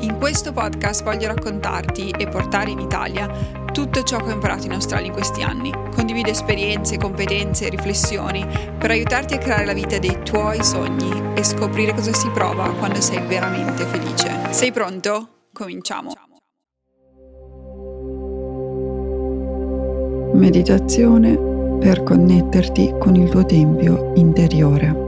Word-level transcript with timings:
In 0.00 0.18
questo 0.18 0.52
podcast 0.52 1.02
voglio 1.02 1.28
raccontarti 1.28 2.10
e 2.10 2.28
portare 2.28 2.70
in 2.70 2.78
Italia 2.78 3.28
tutto 3.72 4.02
ciò 4.02 4.18
che 4.18 4.30
ho 4.30 4.34
imparato 4.34 4.66
in 4.66 4.72
Australia 4.72 5.06
in 5.06 5.12
questi 5.12 5.42
anni. 5.42 5.72
Condivido 5.94 6.30
esperienze, 6.30 6.98
competenze 6.98 7.66
e 7.66 7.70
riflessioni 7.70 8.46
per 8.78 8.90
aiutarti 8.90 9.34
a 9.34 9.38
creare 9.38 9.64
la 9.64 9.72
vita 9.72 9.98
dei 9.98 10.22
tuoi 10.22 10.62
sogni 10.62 11.34
e 11.34 11.42
scoprire 11.42 11.94
cosa 11.94 12.12
si 12.12 12.28
prova 12.28 12.70
quando 12.74 13.00
sei 13.00 13.20
veramente 13.26 13.84
felice. 13.84 14.52
Sei 14.52 14.70
pronto? 14.70 15.48
Cominciamo. 15.52 16.12
Meditazione 20.34 21.38
per 21.78 22.02
connetterti 22.02 22.94
con 22.98 23.14
il 23.16 23.30
tuo 23.30 23.46
tempio 23.46 24.12
interiore. 24.16 25.05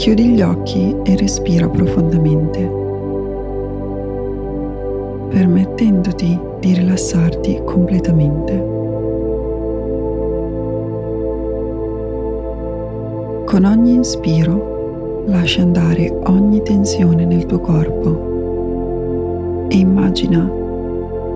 Chiudi 0.00 0.28
gli 0.28 0.40
occhi 0.40 0.96
e 1.04 1.14
respira 1.14 1.68
profondamente 1.68 2.58
permettendoti 5.28 6.40
di 6.58 6.72
rilassarti 6.72 7.60
completamente. 7.66 8.52
Con 13.44 13.64
ogni 13.64 13.92
inspiro 13.92 15.24
lascia 15.26 15.60
andare 15.60 16.10
ogni 16.24 16.62
tensione 16.62 17.26
nel 17.26 17.44
tuo 17.44 17.60
corpo 17.60 19.68
e 19.68 19.76
immagina 19.76 20.50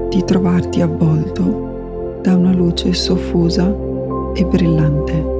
di 0.08 0.24
trovarti 0.24 0.80
avvolto 0.80 2.16
da 2.22 2.34
una 2.34 2.54
luce 2.54 2.94
soffusa 2.94 3.76
e 4.32 4.42
brillante. 4.46 5.33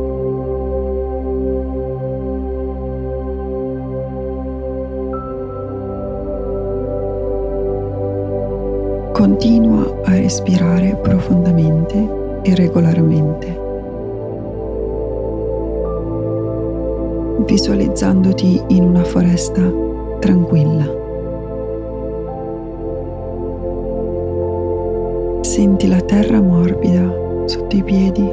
Continua 9.25 10.03
a 10.05 10.17
respirare 10.17 10.98
profondamente 11.00 11.97
e 12.42 12.55
regolarmente, 12.55 13.58
visualizzandoti 17.47 18.62
in 18.69 18.84
una 18.84 19.03
foresta 19.03 19.62
tranquilla. 20.19 20.84
Senti 25.41 25.88
la 25.88 26.00
terra 26.03 26.42
morbida 26.42 27.47
sotto 27.47 27.77
i 27.77 27.83
piedi 27.83 28.31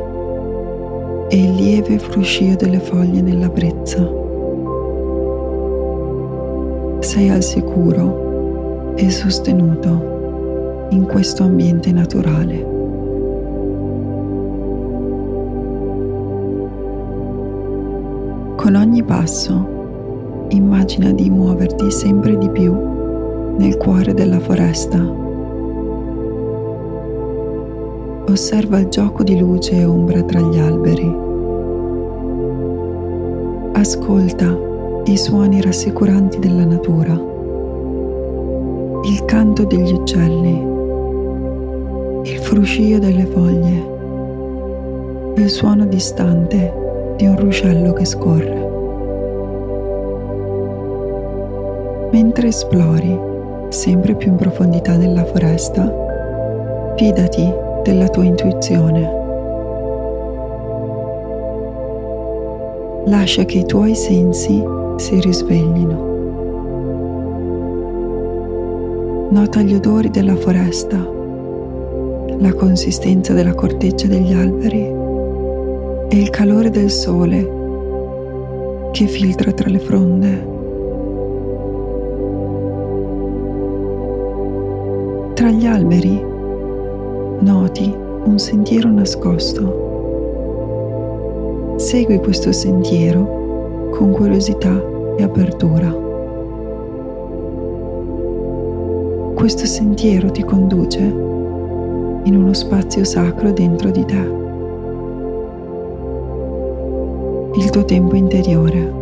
e 1.30 1.38
il 1.42 1.56
lieve 1.56 2.00
fruscio 2.00 2.54
delle 2.58 2.80
foglie 2.82 3.22
nella 3.22 3.48
brezza. 3.48 4.06
Sei 7.00 7.30
al 7.30 7.42
sicuro 7.42 8.94
e 8.96 9.10
sostenuto 9.10 10.11
in 10.92 11.06
questo 11.06 11.44
ambiente 11.44 11.92
naturale. 11.92 12.80
Con 18.56 18.76
ogni 18.76 19.04
passo 19.04 20.46
immagina 20.50 21.12
di 21.12 21.30
muoverti 21.30 21.90
sempre 21.92 22.38
di 22.38 22.50
più 22.50 22.76
nel 23.58 23.78
cuore 23.78 24.14
della 24.14 24.40
foresta. 24.40 25.00
Osserva 28.28 28.80
il 28.80 28.88
gioco 28.88 29.24
di 29.24 29.38
luce 29.40 29.78
e 29.78 29.86
ombra 29.86 30.22
tra 30.24 30.40
gli 30.42 30.58
alberi. 30.58 31.16
Ascolta 33.74 34.58
i 35.06 35.18
suoni 35.18 35.62
rassicuranti 35.62 36.38
della 36.40 36.66
natura, 36.66 37.14
il 39.04 39.26
canto 39.26 39.64
degli 39.64 39.92
uccelli 39.92 40.71
il 42.24 42.38
fruscio 42.38 43.00
delle 43.00 43.26
foglie, 43.26 43.90
il 45.38 45.50
suono 45.50 45.86
distante 45.86 46.72
di 47.18 47.26
un 47.26 47.36
ruscello 47.40 47.94
che 47.94 48.06
scorre. 48.06 48.70
Mentre 52.12 52.50
esplori 52.50 53.18
sempre 53.70 54.16
più 54.16 54.30
in 54.32 54.36
profondità 54.36 54.96
nella 54.98 55.26
foresta, 55.26 55.92
fidati 56.96 57.52
della 57.84 58.08
tua 58.10 58.24
intuizione. 58.24 59.20
Lascia 63.06 63.46
che 63.46 63.60
i 63.60 63.66
tuoi 63.66 63.96
sensi 63.96 64.64
si 64.98 65.20
risveglino. 65.20 66.10
Nota 69.32 69.62
gli 69.62 69.74
odori 69.74 70.12
della 70.12 70.36
foresta 70.36 71.20
la 72.42 72.54
consistenza 72.56 73.34
della 73.34 73.54
corteccia 73.54 74.08
degli 74.08 74.34
alberi 74.34 74.82
e 76.10 76.20
il 76.20 76.32
calore 76.32 76.72
del 76.72 76.90
sole 76.90 77.60
che 78.92 79.06
filtra 79.06 79.52
tra 79.52 79.70
le 79.70 79.78
fronde. 79.78 80.50
Tra 85.36 85.52
gli 85.52 85.68
alberi 85.68 86.20
noti 87.42 87.94
un 88.24 88.40
sentiero 88.40 88.90
nascosto. 88.90 89.90
Segui 91.78 92.18
questo 92.18 92.52
sentiero 92.52 93.90
con 93.92 94.12
curiosità 94.12 94.84
e 95.16 95.22
apertura. 95.22 95.96
Questo 99.36 99.68
sentiero 99.68 100.32
ti 100.32 100.44
conduce 100.44 101.30
in 102.24 102.36
uno 102.36 102.54
spazio 102.54 103.04
sacro 103.04 103.52
dentro 103.52 103.90
di 103.90 104.06
te, 104.06 104.40
il 107.56 107.70
tuo 107.70 107.84
tempo 107.84 108.16
interiore. 108.16 109.00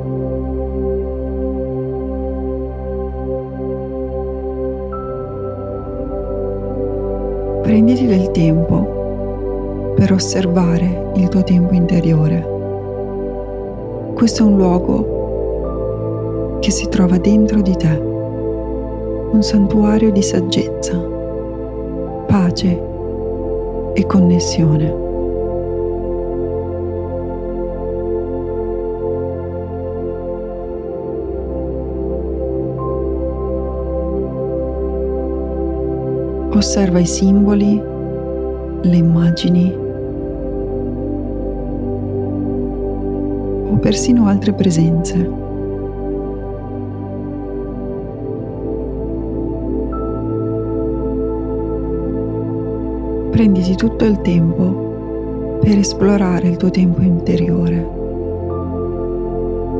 Prenditi 7.62 8.06
del 8.08 8.32
tempo 8.32 9.94
per 9.96 10.12
osservare 10.14 11.12
il 11.16 11.28
tuo 11.28 11.44
tempo 11.44 11.74
interiore. 11.74 12.58
Questo 14.16 14.44
è 14.44 14.46
un 14.46 14.56
luogo 14.58 15.18
che 16.60 16.72
si 16.72 16.88
trova 16.90 17.18
dentro 17.18 17.62
di 17.62 17.76
te, 17.76 18.02
un 19.32 19.42
santuario 19.42 20.12
di 20.12 20.22
saggezza, 20.22 20.98
pace 22.26 22.89
e 24.00 24.06
connessione. 24.06 25.08
Osserva 36.54 37.00
i 37.00 37.06
simboli, 37.06 37.82
le 38.82 38.96
immagini 38.96 39.76
o 43.70 43.78
persino 43.80 44.28
altre 44.28 44.54
presenze. 44.54 45.49
Prenditi 53.40 53.74
tutto 53.78 54.04
il 54.04 54.20
tempo 54.20 55.60
per 55.62 55.78
esplorare 55.78 56.50
il 56.50 56.58
tuo 56.58 56.70
tempo 56.70 57.00
interiore. 57.00 57.88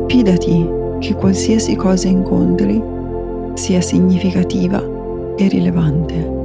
Fidati 0.08 0.66
che 1.00 1.14
qualsiasi 1.14 1.76
cosa 1.76 2.08
incontri 2.08 2.82
sia 3.56 3.82
significativa 3.82 4.82
e 5.36 5.48
rilevante. 5.50 6.39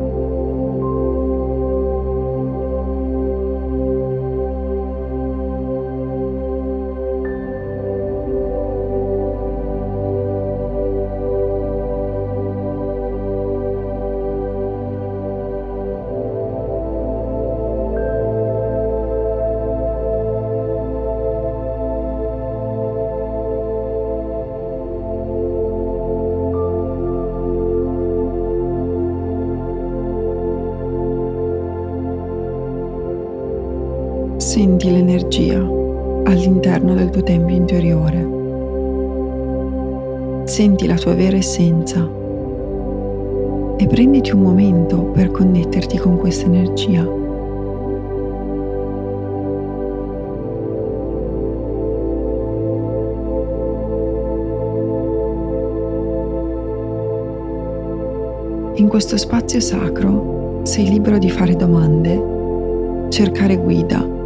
Senti 34.54 34.88
l'energia 34.88 35.56
all'interno 35.58 36.94
del 36.94 37.10
tuo 37.10 37.24
tempio 37.24 37.56
interiore. 37.56 38.24
Senti 40.44 40.86
la 40.86 40.94
tua 40.94 41.14
vera 41.14 41.36
essenza 41.36 42.08
e 43.76 43.86
prenditi 43.88 44.30
un 44.30 44.42
momento 44.42 45.06
per 45.06 45.32
connetterti 45.32 45.98
con 45.98 46.18
questa 46.18 46.46
energia. 46.46 47.00
In 58.74 58.86
questo 58.86 59.16
spazio 59.16 59.58
sacro 59.58 60.60
sei 60.62 60.88
libero 60.90 61.18
di 61.18 61.28
fare 61.28 61.56
domande, 61.56 63.08
cercare 63.08 63.56
guida 63.56 64.22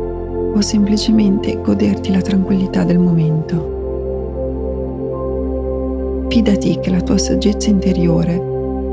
o 0.59 0.61
semplicemente 0.61 1.61
goderti 1.61 2.11
la 2.11 2.21
tranquillità 2.21 2.83
del 2.83 2.99
momento. 2.99 3.77
Fidati 6.29 6.81
che 6.81 6.91
la 6.91 7.01
tua 7.01 7.17
saggezza 7.17 7.71
interiore 7.71 8.43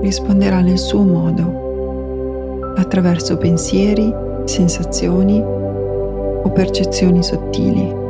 risponderà 0.01 0.61
nel 0.61 0.77
suo 0.77 1.01
modo, 1.01 2.73
attraverso 2.75 3.37
pensieri, 3.37 4.13
sensazioni 4.43 5.41
o 5.41 6.47
percezioni 6.51 7.23
sottili. 7.23 8.04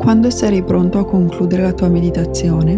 Quando 0.00 0.30
sarai 0.30 0.62
pronto 0.62 0.98
a 0.98 1.04
concludere 1.04 1.60
la 1.60 1.74
tua 1.74 1.88
meditazione, 1.88 2.74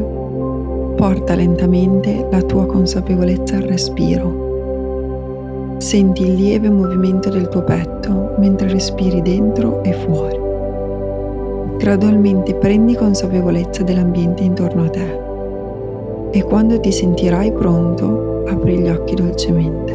porta 0.97 1.37
lentamente 1.37 2.27
la 2.29 2.43
tua 2.43 2.67
consapevolezza 2.67 3.55
al 3.55 3.63
respiro. 3.63 5.77
Senti 5.79 6.23
il 6.23 6.35
lieve 6.35 6.69
movimento 6.69 7.31
del 7.31 7.49
tuo 7.49 7.63
petto 7.63 8.35
mentre 8.39 8.69
respiri 8.69 9.23
dentro 9.23 9.85
e 9.85 9.93
fuori. 9.93 10.37
Gradualmente 11.79 12.57
prendi 12.57 12.97
consapevolezza 12.97 13.85
dell'ambiente 13.85 14.43
intorno 14.43 14.87
a 14.87 14.91
te 14.91 15.21
e 16.33 16.43
quando 16.43 16.81
ti 16.81 16.91
sentirai 16.91 17.53
pronto 17.53 18.43
apri 18.49 18.79
gli 18.79 18.89
occhi 18.89 19.15
dolcemente. 19.15 19.92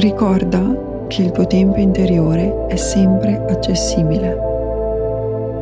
Ricorda 0.00 1.04
che 1.08 1.20
il 1.20 1.30
tuo 1.30 1.46
tempio 1.46 1.82
interiore 1.82 2.64
è 2.68 2.76
sempre 2.76 3.44
accessibile. 3.50 4.34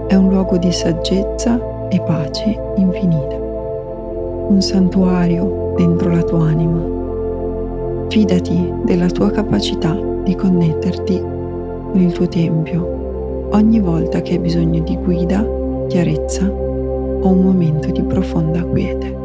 È 0.06 0.14
un 0.14 0.28
luogo 0.28 0.56
di 0.58 0.70
saggezza 0.70 1.88
e 1.88 2.00
pace 2.02 2.56
infinita. 2.76 3.34
Un 3.34 4.58
santuario 4.60 5.74
dentro 5.76 6.10
la 6.10 6.22
tua 6.22 6.46
anima. 6.50 8.06
Fidati 8.08 8.72
della 8.84 9.08
tua 9.08 9.32
capacità 9.32 9.98
di 10.22 10.36
connetterti 10.36 11.20
con 11.20 12.00
il 12.00 12.12
tuo 12.12 12.28
tempio 12.28 13.48
ogni 13.50 13.80
volta 13.80 14.22
che 14.22 14.34
hai 14.34 14.38
bisogno 14.38 14.84
di 14.84 14.96
guida, 14.98 15.44
chiarezza 15.88 16.46
o 16.46 17.28
un 17.28 17.40
momento 17.42 17.90
di 17.90 18.04
profonda 18.04 18.62
quiete. 18.62 19.17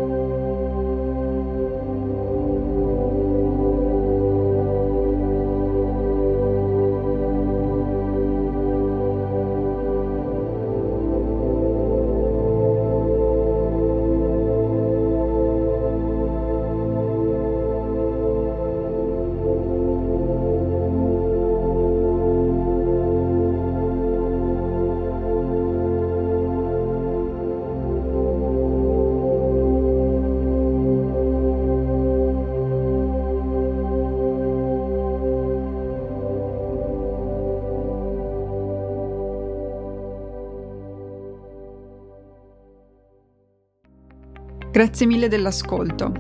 Grazie 44.73 45.05
mille 45.05 45.27
dell'ascolto. 45.27 46.11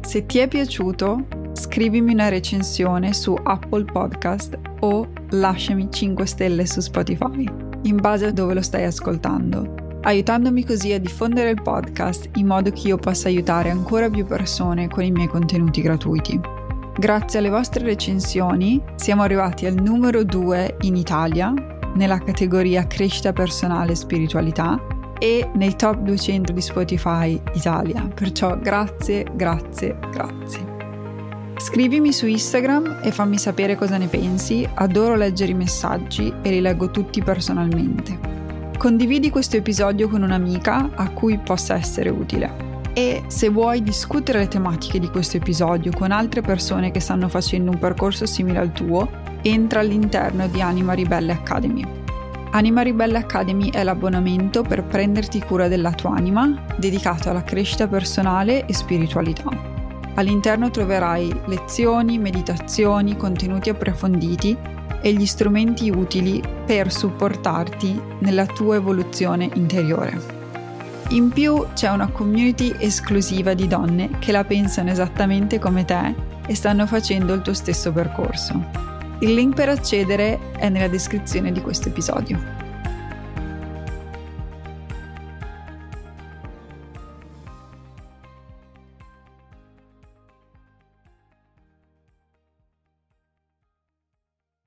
Se 0.00 0.26
ti 0.26 0.38
è 0.38 0.48
piaciuto, 0.48 1.28
scrivimi 1.52 2.12
una 2.12 2.28
recensione 2.28 3.12
su 3.12 3.36
Apple 3.40 3.84
Podcast 3.84 4.58
o 4.80 5.08
lasciami 5.30 5.86
5 5.88 6.26
stelle 6.26 6.66
su 6.66 6.80
Spotify, 6.80 7.48
in 7.82 8.00
base 8.00 8.26
a 8.26 8.32
dove 8.32 8.54
lo 8.54 8.62
stai 8.62 8.82
ascoltando, 8.82 10.00
aiutandomi 10.02 10.64
così 10.64 10.92
a 10.92 10.98
diffondere 10.98 11.50
il 11.50 11.62
podcast 11.62 12.30
in 12.34 12.46
modo 12.46 12.72
che 12.72 12.88
io 12.88 12.96
possa 12.96 13.28
aiutare 13.28 13.70
ancora 13.70 14.10
più 14.10 14.26
persone 14.26 14.88
con 14.88 15.04
i 15.04 15.12
miei 15.12 15.28
contenuti 15.28 15.80
gratuiti. 15.80 16.40
Grazie 16.98 17.38
alle 17.38 17.48
vostre 17.48 17.84
recensioni 17.84 18.82
siamo 18.96 19.22
arrivati 19.22 19.66
al 19.66 19.74
numero 19.74 20.24
2 20.24 20.78
in 20.80 20.96
Italia 20.96 21.54
nella 21.94 22.18
categoria 22.18 22.88
crescita 22.88 23.32
personale 23.32 23.92
e 23.92 23.94
spiritualità 23.94 24.89
e 25.20 25.48
nei 25.52 25.76
top 25.76 25.98
200 25.98 26.50
di 26.50 26.60
Spotify 26.62 27.40
Italia. 27.52 28.08
Perciò 28.12 28.58
grazie, 28.58 29.26
grazie, 29.34 29.96
grazie. 30.10 30.78
Scrivimi 31.58 32.10
su 32.10 32.26
Instagram 32.26 33.00
e 33.02 33.12
fammi 33.12 33.36
sapere 33.36 33.76
cosa 33.76 33.98
ne 33.98 34.06
pensi, 34.06 34.66
adoro 34.74 35.14
leggere 35.14 35.52
i 35.52 35.54
messaggi 35.54 36.32
e 36.40 36.50
li 36.50 36.60
leggo 36.62 36.90
tutti 36.90 37.22
personalmente. 37.22 38.18
Condividi 38.78 39.28
questo 39.28 39.58
episodio 39.58 40.08
con 40.08 40.22
un'amica 40.22 40.92
a 40.94 41.10
cui 41.10 41.36
possa 41.36 41.74
essere 41.74 42.08
utile. 42.08 42.68
E 42.94 43.24
se 43.26 43.50
vuoi 43.50 43.82
discutere 43.82 44.38
le 44.38 44.48
tematiche 44.48 44.98
di 44.98 45.10
questo 45.10 45.36
episodio 45.36 45.92
con 45.92 46.12
altre 46.12 46.40
persone 46.40 46.90
che 46.90 46.98
stanno 46.98 47.28
facendo 47.28 47.70
un 47.70 47.78
percorso 47.78 48.24
simile 48.24 48.58
al 48.58 48.72
tuo, 48.72 49.08
entra 49.42 49.80
all'interno 49.80 50.48
di 50.48 50.62
Anima 50.62 50.94
Ribelle 50.94 51.32
Academy. 51.32 51.99
Anima 52.52 52.82
Ribelle 52.82 53.18
Academy 53.18 53.70
è 53.70 53.84
l'abbonamento 53.84 54.62
per 54.62 54.82
prenderti 54.82 55.40
cura 55.40 55.68
della 55.68 55.92
tua 55.92 56.16
anima, 56.16 56.52
dedicato 56.76 57.30
alla 57.30 57.44
crescita 57.44 57.86
personale 57.86 58.66
e 58.66 58.74
spiritualità. 58.74 59.50
All'interno 60.14 60.68
troverai 60.68 61.32
lezioni, 61.46 62.18
meditazioni, 62.18 63.16
contenuti 63.16 63.70
approfonditi 63.70 64.56
e 65.00 65.12
gli 65.12 65.26
strumenti 65.26 65.90
utili 65.90 66.42
per 66.66 66.92
supportarti 66.92 68.00
nella 68.18 68.46
tua 68.46 68.74
evoluzione 68.74 69.48
interiore. 69.54 70.20
In 71.10 71.28
più 71.30 71.66
c'è 71.74 71.88
una 71.88 72.08
community 72.08 72.74
esclusiva 72.78 73.54
di 73.54 73.68
donne 73.68 74.10
che 74.18 74.32
la 74.32 74.42
pensano 74.42 74.90
esattamente 74.90 75.60
come 75.60 75.84
te 75.84 76.14
e 76.44 76.54
stanno 76.56 76.84
facendo 76.88 77.32
il 77.32 77.42
tuo 77.42 77.54
stesso 77.54 77.92
percorso. 77.92 78.89
Il 79.22 79.34
link 79.34 79.54
per 79.54 79.68
accedere 79.68 80.52
è 80.52 80.70
nella 80.70 80.88
descrizione 80.88 81.52
di 81.52 81.60
questo 81.60 81.88
episodio. 81.88 82.59